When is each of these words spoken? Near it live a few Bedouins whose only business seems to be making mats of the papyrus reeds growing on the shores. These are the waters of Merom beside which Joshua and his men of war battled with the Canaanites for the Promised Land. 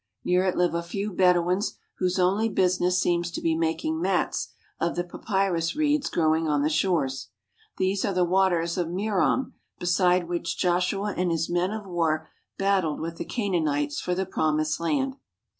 Near 0.25 0.45
it 0.45 0.57
live 0.57 0.73
a 0.73 0.81
few 0.81 1.13
Bedouins 1.13 1.75
whose 1.99 2.17
only 2.17 2.49
business 2.49 2.99
seems 2.99 3.29
to 3.29 3.39
be 3.39 3.53
making 3.55 4.01
mats 4.01 4.47
of 4.79 4.95
the 4.95 5.03
papyrus 5.03 5.75
reeds 5.75 6.09
growing 6.09 6.47
on 6.47 6.63
the 6.63 6.71
shores. 6.71 7.27
These 7.77 8.03
are 8.03 8.11
the 8.13 8.25
waters 8.25 8.79
of 8.79 8.87
Merom 8.89 9.53
beside 9.77 10.27
which 10.27 10.57
Joshua 10.57 11.13
and 11.15 11.29
his 11.29 11.51
men 11.51 11.69
of 11.69 11.85
war 11.85 12.27
battled 12.57 12.99
with 12.99 13.17
the 13.17 13.25
Canaanites 13.25 14.01
for 14.01 14.15
the 14.15 14.25
Promised 14.25 14.79
Land. 14.79 15.17